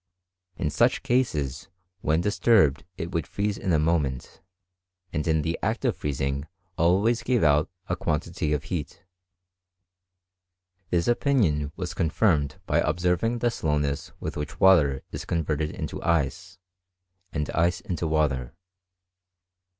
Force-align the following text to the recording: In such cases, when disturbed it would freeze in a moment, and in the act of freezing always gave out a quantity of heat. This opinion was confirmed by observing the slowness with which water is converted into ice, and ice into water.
In 0.55 0.71
such 0.71 1.03
cases, 1.03 1.69
when 1.99 2.21
disturbed 2.21 2.85
it 2.97 3.11
would 3.11 3.27
freeze 3.27 3.55
in 3.55 3.71
a 3.71 3.77
moment, 3.77 4.41
and 5.13 5.27
in 5.27 5.43
the 5.43 5.59
act 5.61 5.85
of 5.85 5.95
freezing 5.95 6.47
always 6.75 7.21
gave 7.21 7.43
out 7.43 7.69
a 7.87 7.95
quantity 7.95 8.51
of 8.51 8.63
heat. 8.63 9.03
This 10.89 11.07
opinion 11.07 11.71
was 11.75 11.93
confirmed 11.93 12.59
by 12.65 12.79
observing 12.79 13.37
the 13.37 13.51
slowness 13.51 14.11
with 14.19 14.35
which 14.37 14.59
water 14.59 15.03
is 15.11 15.23
converted 15.23 15.69
into 15.69 16.01
ice, 16.01 16.57
and 17.31 17.47
ice 17.51 17.79
into 17.81 18.07
water. 18.07 18.55